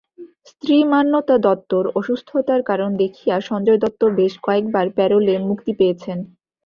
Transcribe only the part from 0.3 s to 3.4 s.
স্ত্রী মান্যতা দত্তর অসুস্থতার কারণ দেখিয়ে